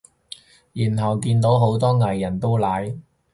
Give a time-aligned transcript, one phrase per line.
[0.73, 2.97] 然後見到好多藝人都奶